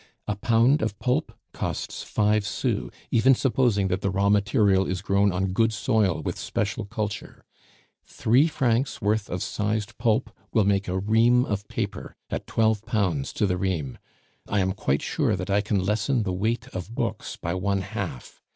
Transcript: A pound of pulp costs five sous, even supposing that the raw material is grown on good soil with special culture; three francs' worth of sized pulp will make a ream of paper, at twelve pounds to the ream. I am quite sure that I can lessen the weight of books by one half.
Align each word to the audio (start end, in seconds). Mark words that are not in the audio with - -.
A 0.27 0.35
pound 0.35 0.81
of 0.81 0.97
pulp 0.97 1.31
costs 1.53 2.01
five 2.01 2.43
sous, 2.43 2.89
even 3.11 3.35
supposing 3.35 3.87
that 3.89 4.01
the 4.01 4.09
raw 4.09 4.29
material 4.29 4.87
is 4.87 5.03
grown 5.03 5.31
on 5.31 5.53
good 5.53 5.71
soil 5.71 6.23
with 6.23 6.39
special 6.39 6.85
culture; 6.85 7.45
three 8.03 8.47
francs' 8.47 8.99
worth 8.99 9.29
of 9.29 9.43
sized 9.43 9.95
pulp 9.99 10.31
will 10.51 10.63
make 10.65 10.87
a 10.87 10.97
ream 10.97 11.45
of 11.45 11.67
paper, 11.67 12.15
at 12.31 12.47
twelve 12.47 12.83
pounds 12.87 13.31
to 13.33 13.45
the 13.45 13.57
ream. 13.59 13.99
I 14.49 14.59
am 14.61 14.73
quite 14.73 15.03
sure 15.03 15.35
that 15.35 15.51
I 15.51 15.61
can 15.61 15.79
lessen 15.85 16.23
the 16.23 16.33
weight 16.33 16.67
of 16.69 16.95
books 16.95 17.35
by 17.35 17.53
one 17.53 17.81
half. 17.81 18.41